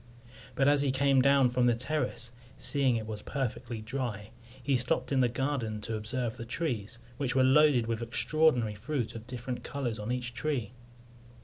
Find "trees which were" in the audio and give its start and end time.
6.43-7.43